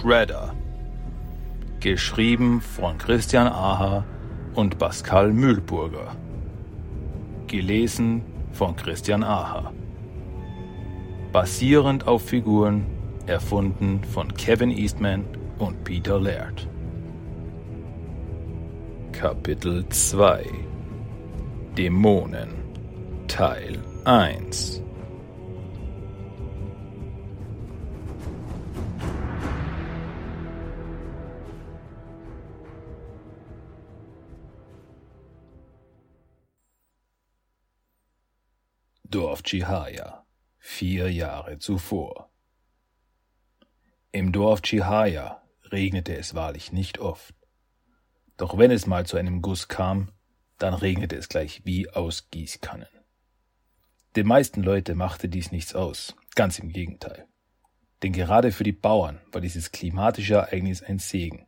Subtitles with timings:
[0.00, 0.54] Shredder.
[1.80, 4.04] Geschrieben von Christian Aha
[4.54, 6.14] und Pascal Mühlburger.
[7.48, 8.22] Gelesen
[8.52, 9.72] von Christian Aha.
[11.32, 12.86] Basierend auf Figuren
[13.26, 15.24] erfunden von Kevin Eastman
[15.58, 16.68] und Peter Laird.
[19.10, 20.46] Kapitel 2
[21.76, 22.50] Dämonen
[23.26, 24.80] Teil 1
[39.10, 40.26] Dorf Chihaya,
[40.58, 42.30] vier Jahre zuvor.
[44.12, 47.34] Im Dorf Chihaya regnete es wahrlich nicht oft.
[48.36, 50.12] Doch wenn es mal zu einem Guss kam,
[50.58, 52.88] dann regnete es gleich wie aus Gießkannen.
[54.14, 57.26] Den meisten Leute machte dies nichts aus, ganz im Gegenteil.
[58.02, 61.46] Denn gerade für die Bauern war dieses klimatische Ereignis ein Segen,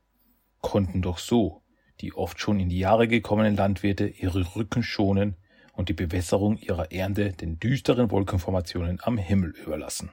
[0.62, 1.62] konnten doch so
[2.00, 5.36] die oft schon in die Jahre gekommenen Landwirte ihre Rücken schonen
[5.72, 10.10] und die Bewässerung ihrer Ernte den düsteren Wolkenformationen am Himmel überlassen.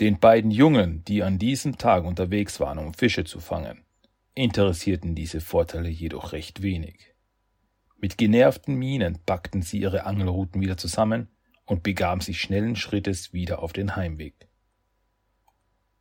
[0.00, 3.84] Den beiden Jungen, die an diesem Tag unterwegs waren, um Fische zu fangen,
[4.34, 7.14] interessierten diese Vorteile jedoch recht wenig.
[7.98, 11.28] Mit genervten Mienen packten sie ihre Angelruten wieder zusammen
[11.66, 14.48] und begaben sich schnellen Schrittes wieder auf den Heimweg.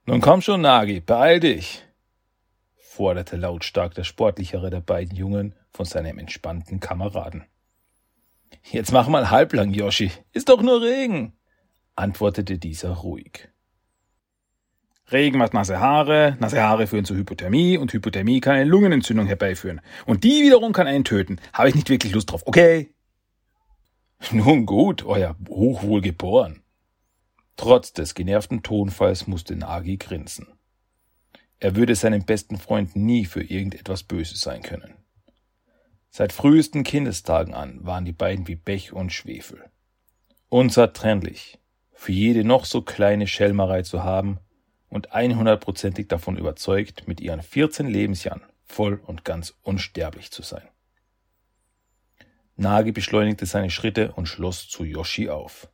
[0.05, 1.83] Nun komm schon, Nagi, beeil dich,
[2.75, 7.45] forderte lautstark der sportlichere der beiden Jungen von seinem entspannten Kameraden.
[8.63, 10.11] Jetzt mach mal halblang, Yoshi.
[10.33, 11.33] Ist doch nur Regen,
[11.95, 13.49] antwortete dieser ruhig.
[15.11, 19.81] Regen macht nasse Haare, nasse Haare führen zu Hypothermie und Hypothermie kann eine Lungenentzündung herbeiführen.
[20.05, 21.39] Und die wiederum kann einen töten.
[21.53, 22.93] Habe ich nicht wirklich Lust drauf, okay?
[24.31, 26.63] Nun gut, euer Hochwohl geboren.
[27.57, 30.47] Trotz des genervten Tonfalls musste Nagi grinsen.
[31.59, 35.00] Er würde seinem besten Freund nie für irgendetwas Böses sein können.
[36.13, 39.63] Seit frühesten Kindestagen an waren die beiden wie Pech und Schwefel.
[40.49, 41.57] Unzertrennlich,
[41.93, 44.39] für jede noch so kleine Schelmerei zu haben
[44.89, 50.67] und einhundertprozentig davon überzeugt, mit ihren 14 Lebensjahren voll und ganz unsterblich zu sein.
[52.57, 55.69] Nagi beschleunigte seine Schritte und schloss zu Yoshi auf.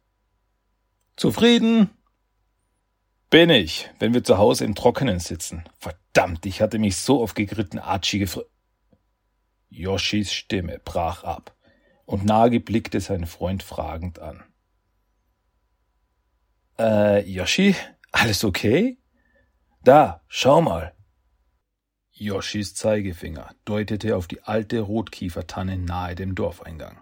[1.16, 1.90] Zufrieden?
[3.32, 5.64] Bin ich, wenn wir zu Hause im Trockenen sitzen.
[5.80, 8.48] Verdammt, ich hatte mich so auf gegritten Archie gefreut.
[9.70, 11.56] Yoshis Stimme brach ab,
[12.06, 14.44] und Nagi blickte seinen Freund fragend an.
[16.80, 17.76] Äh, Yoshi,
[18.12, 18.98] alles okay?
[19.84, 20.94] Da, schau mal.
[22.12, 27.00] Yoshis Zeigefinger deutete auf die alte Rotkiefertanne nahe dem Dorfeingang.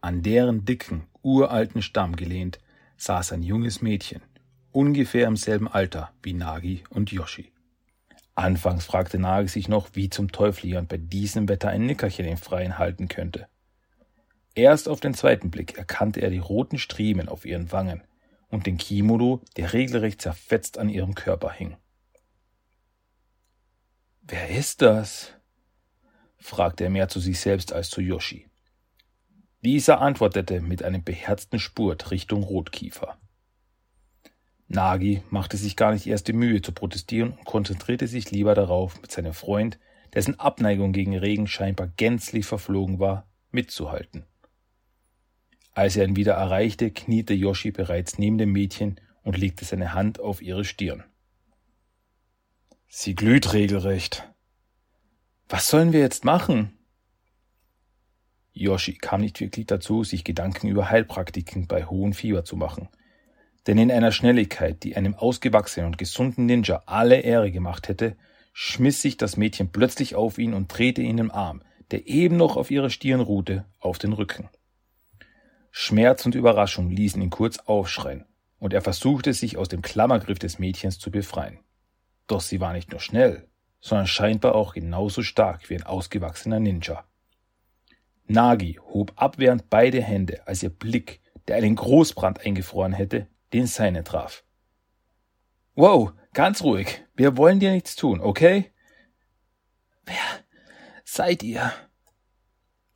[0.00, 2.58] An deren dicken, uralten Stamm gelehnt
[2.96, 4.22] saß ein junges Mädchen,
[4.72, 7.52] ungefähr im selben Alter wie Nagi und Yoshi.
[8.34, 12.38] Anfangs fragte Nagi sich noch, wie zum Teufel jemand bei diesem Wetter ein Nickerchen im
[12.38, 13.48] Freien halten könnte.
[14.54, 18.02] Erst auf den zweiten Blick erkannte er die roten Striemen auf ihren Wangen
[18.48, 21.76] und den Kimono, der regelrecht zerfetzt an ihrem Körper hing.
[24.22, 25.32] Wer ist das?
[26.38, 28.48] fragte er mehr zu sich selbst als zu Yoshi.
[29.62, 33.18] Dieser antwortete mit einem beherzten Spurt Richtung Rotkiefer.
[34.70, 39.02] Nagi machte sich gar nicht erst die Mühe zu protestieren und konzentrierte sich lieber darauf,
[39.02, 39.80] mit seinem Freund,
[40.14, 44.26] dessen Abneigung gegen Regen scheinbar gänzlich verflogen war, mitzuhalten.
[45.72, 50.20] Als er ihn wieder erreichte, kniete Yoshi bereits neben dem Mädchen und legte seine Hand
[50.20, 51.02] auf ihre Stirn.
[52.86, 54.30] Sie glüht regelrecht.
[55.48, 56.78] Was sollen wir jetzt machen?
[58.52, 62.88] Yoshi kam nicht wirklich dazu, sich Gedanken über Heilpraktiken bei hohem Fieber zu machen–
[63.66, 68.16] denn in einer Schnelligkeit, die einem ausgewachsenen und gesunden Ninja alle Ehre gemacht hätte,
[68.52, 72.56] schmiss sich das Mädchen plötzlich auf ihn und drehte ihn im Arm, der eben noch
[72.56, 74.48] auf ihrer Stirn ruhte, auf den Rücken.
[75.70, 78.24] Schmerz und Überraschung ließen ihn kurz aufschreien,
[78.58, 81.60] und er versuchte sich aus dem Klammergriff des Mädchens zu befreien.
[82.26, 83.48] Doch sie war nicht nur schnell,
[83.80, 87.04] sondern scheinbar auch genauso stark wie ein ausgewachsener Ninja.
[88.26, 94.04] Nagi hob abwehrend beide Hände, als ihr Blick, der einen Großbrand eingefroren hätte, den seine
[94.04, 94.44] traf.
[95.74, 97.04] Wow, ganz ruhig.
[97.14, 98.72] Wir wollen dir nichts tun, okay?
[100.04, 100.16] Wer
[101.04, 101.72] seid ihr?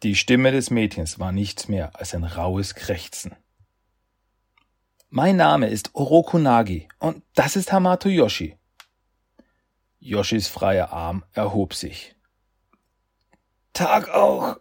[0.02, 3.34] Die Stimme des Mädchens war nichts mehr als ein raues Krächzen.
[5.08, 8.58] Mein Name ist Orokunagi und das ist Hamato Yoshi.
[10.00, 12.14] Yoshis freier Arm erhob sich.
[13.72, 14.58] Tag auch,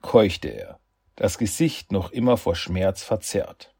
[0.00, 0.80] keuchte er,
[1.14, 3.74] das Gesicht noch immer vor Schmerz verzerrt.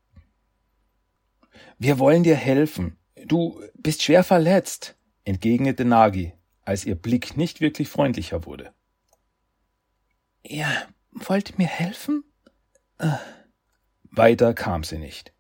[1.83, 2.99] Wir wollen dir helfen.
[3.25, 4.97] Du bist schwer verletzt.
[5.25, 8.75] entgegnete Nagi, als ihr Blick nicht wirklich freundlicher wurde.
[10.43, 10.69] Ihr
[11.13, 12.25] wollt mir helfen?
[12.99, 13.17] Äh.
[14.11, 15.33] Weiter kam sie nicht,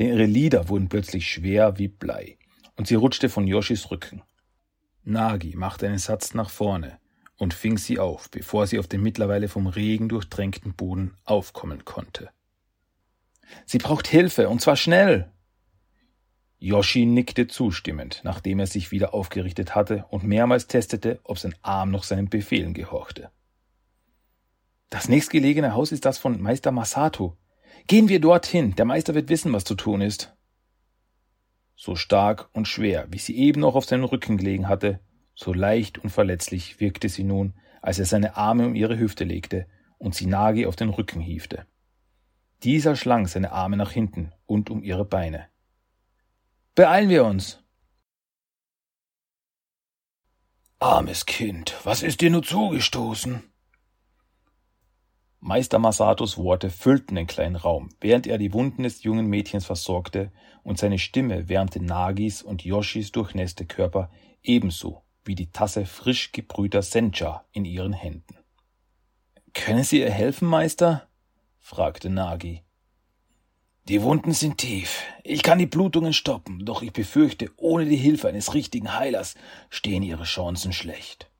[0.00, 2.38] denn ihre Lieder wurden plötzlich schwer wie Blei,
[2.74, 4.22] und sie rutschte von Yoshis Rücken.
[5.04, 6.98] Nagi machte einen Satz nach vorne
[7.36, 12.30] und fing sie auf, bevor sie auf den mittlerweile vom Regen durchtränkten Boden aufkommen konnte.
[13.64, 15.30] Sie braucht Hilfe, und zwar schnell.
[16.64, 21.90] Yoshi nickte zustimmend, nachdem er sich wieder aufgerichtet hatte und mehrmals testete, ob sein Arm
[21.90, 23.30] noch seinen Befehlen gehorchte.
[24.88, 27.36] Das nächstgelegene Haus ist das von Meister Masato.
[27.86, 30.34] Gehen wir dorthin, der Meister wird wissen, was zu tun ist.
[31.76, 35.00] So stark und schwer, wie sie eben noch auf seinem Rücken gelegen hatte,
[35.34, 37.52] so leicht und verletzlich wirkte sie nun,
[37.82, 39.66] als er seine Arme um ihre Hüfte legte
[39.98, 41.66] und sie Nagi auf den Rücken hiefte.
[42.62, 45.48] Dieser schlang seine Arme nach hinten und um ihre Beine.
[46.74, 47.62] Beeilen wir uns!
[50.80, 53.44] Armes Kind, was ist dir nur zugestoßen?
[55.38, 60.32] Meister Masatos Worte füllten den kleinen Raum, während er die Wunden des jungen Mädchens versorgte,
[60.64, 64.10] und seine Stimme wärmte Nagis und Yoshis durchnässte Körper
[64.42, 68.36] ebenso wie die Tasse frisch gebrühter Sencha in ihren Händen.
[69.52, 71.08] Können Sie ihr helfen, Meister?
[71.60, 72.63] fragte Nagi.
[73.86, 75.02] Die Wunden sind tief.
[75.24, 79.34] Ich kann die Blutungen stoppen, doch ich befürchte, ohne die Hilfe eines richtigen Heilers
[79.68, 81.30] stehen Ihre Chancen schlecht.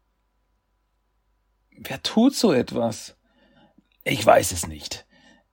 [1.71, 3.17] Wer tut so etwas?
[4.05, 5.07] Ich weiß es nicht.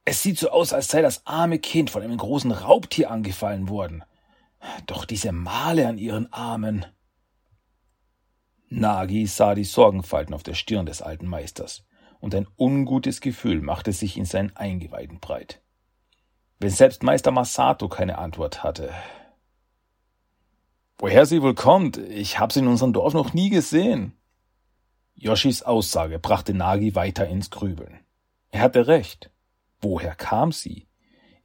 [0.03, 4.03] Es sieht so aus, als sei das arme Kind von einem großen Raubtier angefallen worden.
[4.85, 6.85] Doch diese Male an ihren Armen.
[8.67, 11.85] Nagi sah die Sorgenfalten auf der Stirn des alten Meisters,
[12.19, 15.61] und ein ungutes Gefühl machte sich in seinen Eingeweiden breit.
[16.61, 18.93] Wenn selbst Meister Masato keine Antwort hatte.
[20.99, 24.15] Woher sie wohl kommt, ich habe sie in unserem Dorf noch nie gesehen.
[25.15, 28.01] Yoshis Aussage brachte Nagi weiter ins Grübeln.
[28.51, 29.31] Er hatte recht.
[29.81, 30.87] Woher kam sie?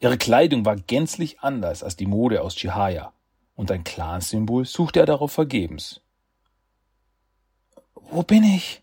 [0.01, 3.15] Ihre Kleidung war gänzlich anders als die Mode aus Chihaya,
[3.55, 6.03] und ein Clansymbol suchte er darauf vergebens.
[7.95, 8.83] Wo bin ich?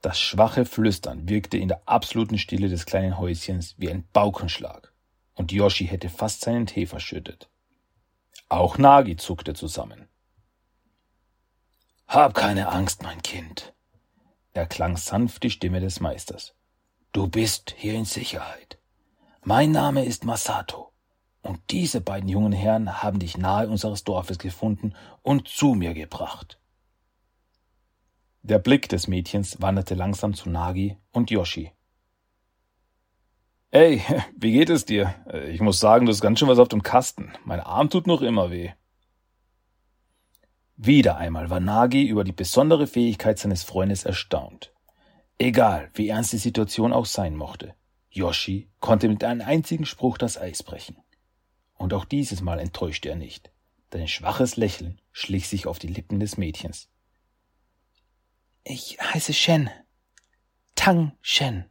[0.00, 4.92] Das schwache Flüstern wirkte in der absoluten Stille des kleinen Häuschens wie ein Baukenschlag,
[5.34, 7.50] und Yoshi hätte fast seinen Tee verschüttet.
[8.48, 10.08] Auch Nagi zuckte zusammen.
[12.06, 13.74] Hab keine Angst, mein Kind,
[14.52, 16.54] erklang sanft die Stimme des Meisters.
[17.12, 18.78] Du bist hier in Sicherheit.
[19.42, 20.92] Mein Name ist Masato,
[21.42, 26.58] und diese beiden jungen Herren haben dich nahe unseres Dorfes gefunden und zu mir gebracht.
[28.42, 31.72] Der Blick des Mädchens wanderte langsam zu Nagi und Yoshi.
[33.70, 34.02] Ey,
[34.36, 35.14] wie geht es dir?
[35.48, 37.32] Ich muss sagen, du hast ganz schön was auf dem Kasten.
[37.44, 38.70] Mein Arm tut noch immer weh.
[40.76, 44.72] Wieder einmal war Nagi über die besondere Fähigkeit seines Freundes erstaunt.
[45.36, 47.74] Egal, wie ernst die Situation auch sein mochte,
[48.10, 50.96] Yoshi konnte mit einem einzigen Spruch das Eis brechen.
[51.74, 53.50] Und auch dieses Mal enttäuschte er nicht,
[53.92, 56.88] denn ein schwaches Lächeln schlich sich auf die Lippen des Mädchens.
[58.70, 59.70] Ich heiße Shen.
[60.74, 61.64] Tang Shen.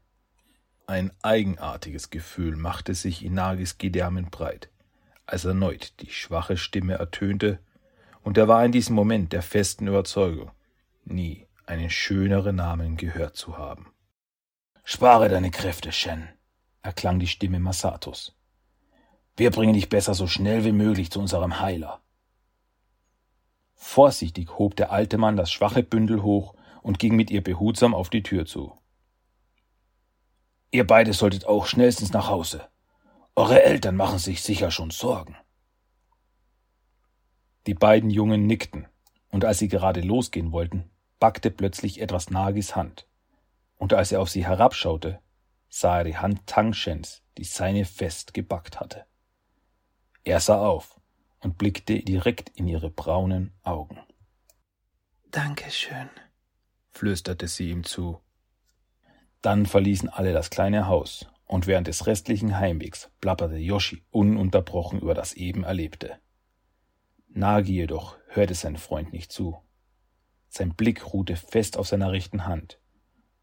[0.88, 4.72] Ein eigenartiges Gefühl machte sich in Nagis Gedärmen breit,
[5.28, 7.60] als erneut die schwache Stimme ertönte,
[8.24, 10.50] und er war in diesem Moment der festen Überzeugung,
[11.06, 13.94] nie einen schöneren Namen gehört zu haben.
[14.84, 16.28] Spare deine Kräfte, Shen,
[16.82, 18.36] erklang die Stimme Masatos.
[19.36, 22.02] Wir bringen dich besser so schnell wie möglich zu unserem Heiler.
[23.76, 28.10] Vorsichtig hob der alte Mann das schwache Bündel hoch und ging mit ihr behutsam auf
[28.10, 28.78] die Tür zu.
[30.72, 32.68] Ihr beide solltet auch schnellstens nach Hause.
[33.36, 35.36] Eure Eltern machen sich sicher schon Sorgen.
[37.68, 38.88] Die beiden Jungen nickten,
[39.30, 43.08] und als sie gerade losgehen wollten, packte plötzlich etwas Nagis Hand,
[43.78, 45.20] und als er auf sie herabschaute,
[45.70, 49.06] sah er die Hand Tangshens, die seine fest gebackt hatte.
[50.24, 51.00] Er sah auf
[51.40, 54.00] und blickte direkt in ihre braunen Augen.
[55.32, 56.10] Dankeschön,
[56.98, 58.20] flüsterte sie ihm zu.
[59.42, 65.14] Dann verließen alle das kleine Haus, und während des restlichen Heimwegs plapperte Yoshi ununterbrochen über
[65.14, 66.20] das eben Erlebte.
[67.30, 69.62] Nagi jedoch hörte sein Freund nicht zu.
[70.50, 72.80] Sein Blick ruhte fest auf seiner rechten Hand,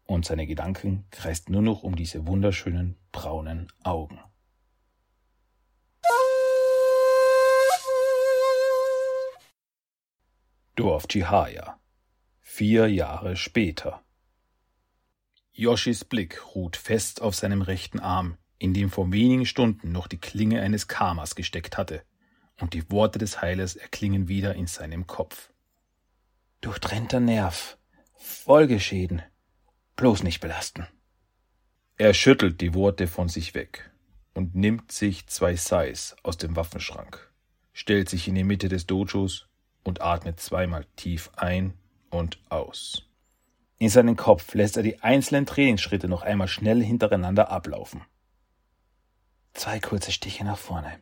[0.03, 4.19] und seine Gedanken kreisten nur noch um diese wunderschönen braunen Augen.
[10.75, 11.79] Dorf Chihaya.
[12.57, 14.01] Vier Jahre später.
[15.51, 20.19] Yoshis Blick ruht fest auf seinem rechten Arm, in dem vor wenigen Stunden noch die
[20.19, 22.03] Klinge eines Kamas gesteckt hatte,
[22.61, 25.51] und die Worte des Heilers erklingen wieder in seinem Kopf.
[26.61, 27.77] Durchtrennter Nerv,
[28.15, 29.21] Folgeschäden,
[29.97, 30.87] bloß nicht belasten.
[31.97, 33.91] Er schüttelt die Worte von sich weg
[34.33, 37.33] und nimmt sich zwei Sais aus dem Waffenschrank,
[37.73, 39.49] stellt sich in die Mitte des Dojos
[39.83, 41.73] und atmet zweimal tief ein
[42.09, 43.03] und aus.
[43.77, 48.01] In seinen Kopf lässt er die einzelnen Trainingsschritte noch einmal schnell hintereinander ablaufen.
[49.53, 50.99] Zwei kurze Stiche nach vorne,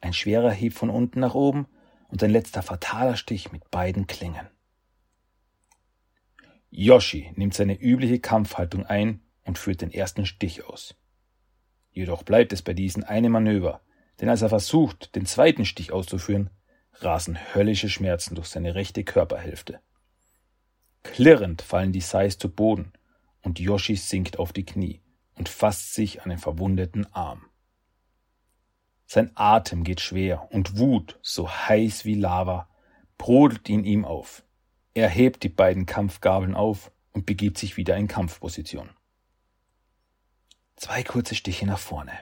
[0.00, 1.66] ein schwerer Hieb von unten nach oben
[2.08, 4.48] und ein letzter fataler Stich mit beiden Klingen.
[6.70, 10.94] Yoshi nimmt seine übliche Kampfhaltung ein und führt den ersten Stich aus.
[11.90, 13.80] Jedoch bleibt es bei diesem eine Manöver,
[14.20, 16.50] denn als er versucht, den zweiten Stich auszuführen,
[16.94, 19.80] rasen höllische Schmerzen durch seine rechte Körperhälfte.
[21.12, 22.92] Klirrend fallen die Sais zu Boden
[23.42, 25.00] und Yoshi sinkt auf die Knie
[25.34, 27.46] und fasst sich an den verwundeten Arm.
[29.06, 32.68] Sein Atem geht schwer und Wut, so heiß wie Lava,
[33.18, 34.44] brodelt in ihm auf.
[34.94, 38.90] Er hebt die beiden Kampfgabeln auf und begibt sich wieder in Kampfposition.
[40.74, 42.12] Zwei kurze Stiche nach vorne,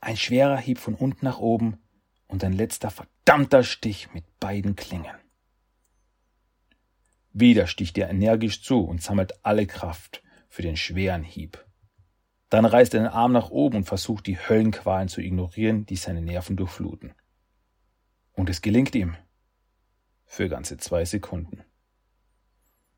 [0.00, 1.78] ein schwerer Hieb von unten nach oben
[2.26, 5.16] und ein letzter verdammter Stich mit beiden Klingen.
[7.38, 11.62] Wieder sticht er energisch zu und sammelt alle Kraft für den schweren Hieb.
[12.48, 16.22] Dann reißt er den Arm nach oben und versucht die Höllenqualen zu ignorieren, die seine
[16.22, 17.12] Nerven durchfluten.
[18.32, 19.18] Und es gelingt ihm.
[20.24, 21.62] Für ganze zwei Sekunden.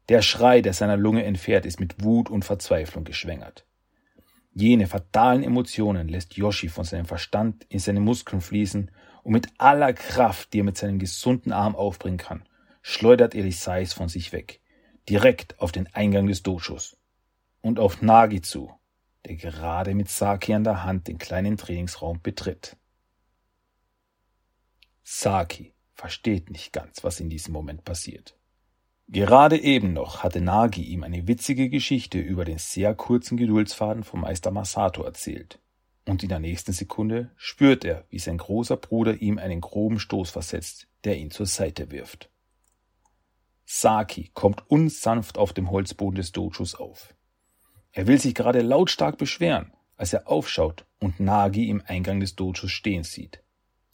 [0.08, 3.66] Der Schrei, der seiner Lunge entfährt, ist mit Wut und Verzweiflung geschwängert.
[4.52, 8.92] Jene fatalen Emotionen lässt Yoshi von seinem Verstand in seine Muskeln fließen
[9.24, 12.44] und mit aller Kraft, die er mit seinem gesunden Arm aufbringen kann,
[12.82, 14.60] schleudert er die Sais von sich weg,
[15.08, 16.96] direkt auf den Eingang des Dojos
[17.60, 18.72] und auf Nagi zu,
[19.26, 22.76] der gerade mit Saki an der Hand den kleinen Trainingsraum betritt.
[25.02, 28.36] Saki versteht nicht ganz, was in diesem Moment passiert.
[29.10, 34.20] Gerade eben noch hatte Nagi ihm eine witzige Geschichte über den sehr kurzen Geduldsfaden vom
[34.20, 35.60] Meister Masato erzählt.
[36.04, 40.30] Und in der nächsten Sekunde spürt er, wie sein großer Bruder ihm einen groben Stoß
[40.30, 42.30] versetzt, der ihn zur Seite wirft.
[43.70, 47.14] Saki kommt unsanft auf dem Holzboden des Dojos auf.
[47.92, 52.70] Er will sich gerade lautstark beschweren, als er aufschaut und Nagi im Eingang des Dojos
[52.70, 53.42] stehen sieht.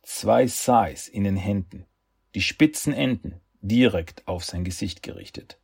[0.00, 1.87] Zwei Sais in den Händen,
[2.37, 5.59] die spitzen Enden direkt auf sein Gesicht gerichtet.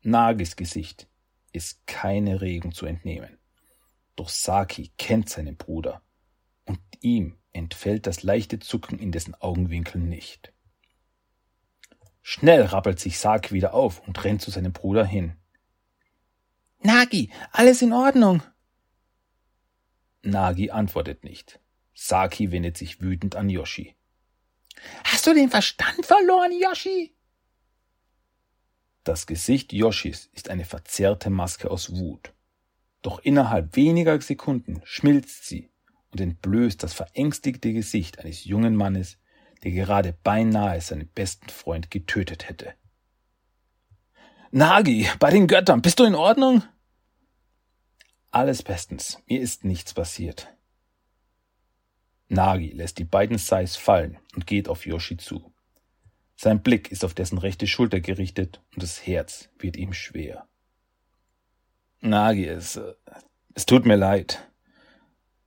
[0.00, 1.08] Nagis Gesicht
[1.52, 3.36] ist keine Regung zu entnehmen.
[4.16, 6.00] Doch Saki kennt seinen Bruder
[6.64, 10.54] und ihm entfällt das leichte Zucken in dessen Augenwinkeln nicht.
[12.30, 15.32] Schnell rappelt sich Saki wieder auf und rennt zu seinem Bruder hin.
[16.82, 18.42] Nagi, alles in Ordnung.
[20.20, 21.58] Nagi antwortet nicht.
[21.94, 23.96] Saki wendet sich wütend an Yoshi.
[25.04, 27.16] Hast du den Verstand verloren, Yoshi?
[29.04, 32.34] Das Gesicht Yoshis ist eine verzerrte Maske aus Wut.
[33.00, 35.70] Doch innerhalb weniger Sekunden schmilzt sie
[36.10, 39.16] und entblößt das verängstigte Gesicht eines jungen Mannes,
[39.64, 42.74] der gerade beinahe seinen besten Freund getötet hätte.
[44.50, 46.62] Nagi, bei den Göttern, bist du in Ordnung?
[48.30, 50.48] Alles bestens, mir ist nichts passiert.
[52.28, 55.52] Nagi lässt die beiden Sais fallen und geht auf Yoshi zu.
[56.36, 60.46] Sein Blick ist auf dessen rechte Schulter gerichtet und das Herz wird ihm schwer.
[62.00, 62.80] Nagi, es,
[63.54, 64.48] es tut mir leid.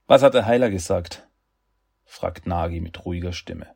[0.06, 1.28] Was hat der Heiler gesagt?
[2.04, 3.74] fragt Nagi mit ruhiger Stimme.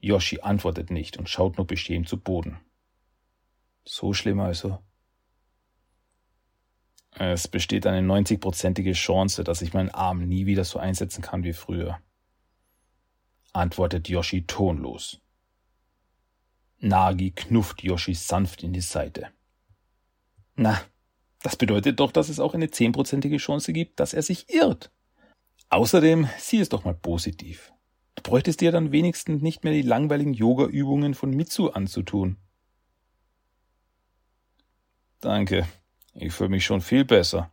[0.00, 2.60] Yoshi antwortet nicht und schaut nur beschämt zu Boden.
[3.84, 4.78] So schlimm also?
[7.12, 11.52] Es besteht eine 90-prozentige Chance, dass ich meinen Arm nie wieder so einsetzen kann wie
[11.52, 11.98] früher.
[13.52, 15.20] Antwortet Yoshi tonlos.
[16.80, 19.32] Nagi knufft Yoshi sanft in die Seite.
[20.54, 20.80] Na,
[21.42, 24.92] das bedeutet doch, dass es auch eine zehnprozentige Chance gibt, dass er sich irrt.
[25.70, 27.72] Außerdem sieh es doch mal positiv.
[28.18, 32.36] Du bräuchtest dir dann wenigstens nicht mehr die langweiligen Yoga-Übungen von Mitsu anzutun.
[35.20, 35.68] Danke.
[36.14, 37.52] Ich fühle mich schon viel besser.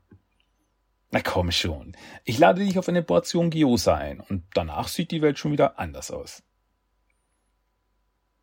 [1.11, 1.95] Na komm schon.
[2.23, 5.77] Ich lade dich auf eine Portion Gyoza ein und danach sieht die Welt schon wieder
[5.77, 6.41] anders aus.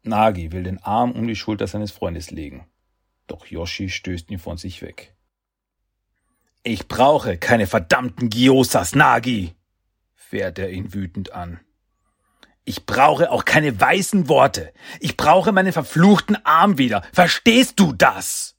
[0.04, 2.68] Nagi will den Arm um die Schulter seines Freundes legen.
[3.26, 5.16] Doch Yoshi stößt ihn von sich weg.
[6.62, 9.56] Ich brauche keine verdammten Gyosas, Nagi,
[10.14, 11.58] fährt er ihn wütend an.
[12.64, 14.72] Ich brauche auch keine weißen Worte.
[15.00, 17.02] Ich brauche meinen verfluchten Arm wieder.
[17.12, 18.56] Verstehst du das?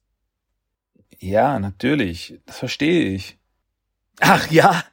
[1.19, 2.39] Ja, natürlich.
[2.45, 3.38] Das verstehe ich.
[4.19, 4.83] Ach ja,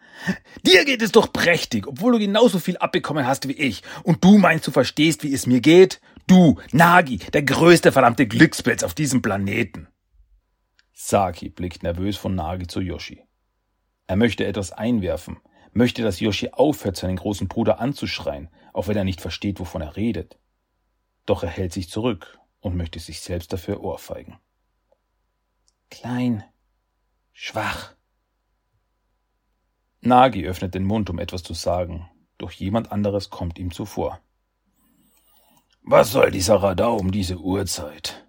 [0.67, 3.83] Dir geht es doch prächtig, obwohl du genauso viel abbekommen hast wie ich.
[4.03, 6.01] Und du meinst, du verstehst, wie es mir geht?
[6.27, 9.89] Du, Nagi, der größte verdammte Glückspilz auf diesem Planeten.
[10.93, 13.23] Saki blickt nervös von Nagi zu Yoshi.
[14.07, 15.39] Er möchte etwas einwerfen,
[15.73, 19.97] möchte, dass Yoshi aufhört, seinen großen Bruder anzuschreien, auch wenn er nicht versteht, wovon er
[19.97, 20.39] redet.
[21.27, 24.39] Doch er hält sich zurück und möchte sich selbst dafür ohrfeigen.
[25.91, 26.45] Klein,
[27.33, 27.95] schwach.
[30.01, 32.09] Nagi öffnet den Mund, um etwas zu sagen,
[32.39, 34.21] doch jemand anderes kommt ihm zuvor.
[35.83, 38.27] Was soll dieser Radau um diese Uhrzeit?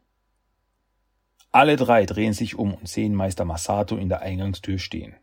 [1.51, 5.15] Alle drei drehen sich um und sehen Meister Masato in der Eingangstür stehen.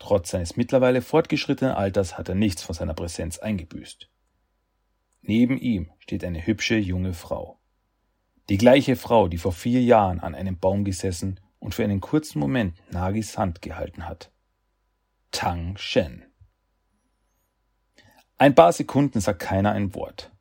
[0.00, 4.10] Trotz seines mittlerweile fortgeschrittenen Alters hat er nichts von seiner Präsenz eingebüßt.
[5.20, 7.60] Neben ihm steht eine hübsche junge Frau.
[8.48, 12.40] Die gleiche Frau, die vor vier Jahren an einem Baum gesessen und für einen kurzen
[12.40, 14.32] Moment Nagis Hand gehalten hat.
[15.30, 16.24] Tang Shen.
[18.38, 20.32] Ein paar Sekunden sagt keiner ein Wort.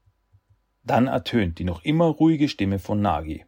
[0.84, 3.46] Dann ertönt die noch immer ruhige Stimme von Nagi.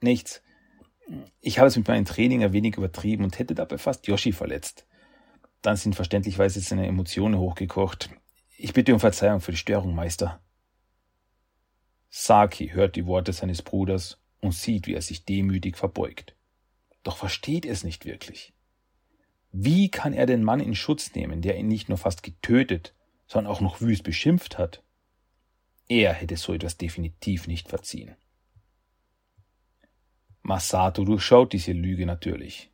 [0.00, 0.42] Nichts.
[1.40, 4.86] Ich habe es mit meinem Training ein wenig übertrieben und hätte dabei fast Yoshi verletzt.
[5.62, 8.10] Dann sind verständlichweise seine Emotionen hochgekocht.
[8.56, 10.40] Ich bitte um Verzeihung für die Störung, Meister.
[12.08, 16.34] Saki hört die Worte seines Bruders und sieht, wie er sich demütig verbeugt.
[17.02, 18.54] Doch versteht es nicht wirklich.
[19.52, 22.94] Wie kann er den Mann in Schutz nehmen, der ihn nicht nur fast getötet,
[23.26, 24.82] sondern auch noch wüst beschimpft hat?
[25.88, 28.16] Er hätte so etwas definitiv nicht verziehen.
[30.46, 32.70] Masato durchschaut diese Lüge natürlich.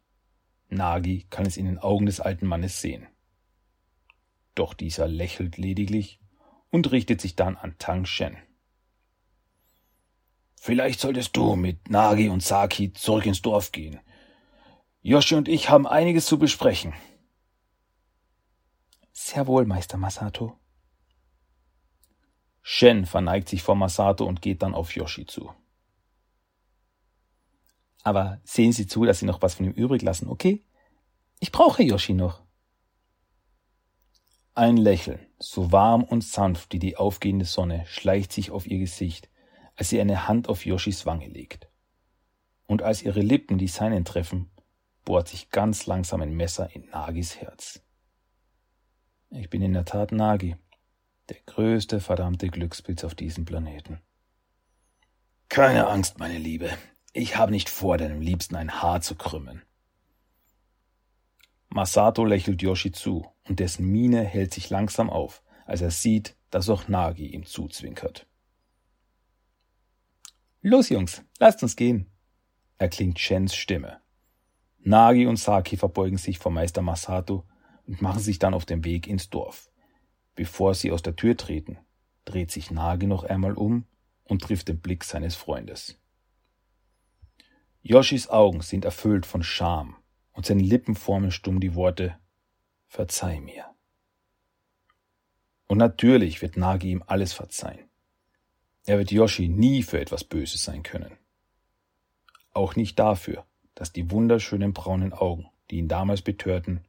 [0.69, 3.07] Nagi kann es in den Augen des alten Mannes sehen.
[4.55, 6.21] Doch dieser lächelt lediglich
[6.69, 8.37] und richtet sich dann an Tang Shen.
[10.61, 14.01] Vielleicht solltest du mit Nagi und Saki zurück ins Dorf gehen.
[15.01, 16.93] Yoshi und ich haben einiges zu besprechen.
[19.13, 20.59] Sehr wohl, Meister Masato.
[22.61, 25.55] Shen verneigt sich vor Masato und geht dann auf Yoshi zu.
[28.03, 30.65] Aber sehen Sie zu, dass Sie noch was von ihm übrig lassen, okay?
[31.41, 32.43] Ich brauche Yoshi noch.
[34.55, 39.31] Ein Lächeln, so warm und sanft wie die aufgehende Sonne, schleicht sich auf ihr Gesicht,
[39.77, 41.69] als sie eine Hand auf Yoshis Wange legt.
[42.67, 44.51] Und als ihre Lippen die seinen treffen,
[45.05, 47.83] bohrt sich ganz langsam ein Messer in Nagis Herz.
[49.31, 50.57] Ich bin in der Tat Nagi,
[51.31, 54.03] der größte verdammte Glückspilz auf diesem Planeten.
[55.49, 56.71] Keine Angst, meine Liebe,
[57.13, 59.63] ich habe nicht vor, deinem Liebsten ein Haar zu krümmen.
[61.69, 66.69] Masato lächelt Yoshi zu, und dessen Miene hält sich langsam auf, als er sieht, dass
[66.69, 68.27] auch Nagi ihm zuzwinkert.
[70.61, 72.11] Los, Jungs, lasst uns gehen,
[72.79, 74.01] erklingt Shens Stimme.
[74.79, 77.45] Nagi und Saki verbeugen sich vor Meister Masato
[77.87, 79.71] und machen sich dann auf den Weg ins Dorf.
[80.35, 81.79] Bevor sie aus der Tür treten,
[82.25, 83.87] dreht sich Nagi noch einmal um
[84.25, 86.02] und trifft den Blick seines Freundes.
[87.85, 89.97] Yoshis Augen sind erfüllt von Scham
[90.33, 92.17] und seine Lippen formen stumm die Worte
[92.87, 93.65] Verzeih mir.
[95.67, 97.89] Und natürlich wird Nagi ihm alles verzeihen.
[98.85, 101.17] Er wird Yoshi nie für etwas Böses sein können.
[102.53, 106.85] Auch nicht dafür, dass die wunderschönen braunen Augen, die ihn damals betörten,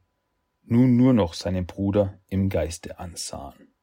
[0.62, 3.73] nun nur noch seinen Bruder im Geiste ansahen.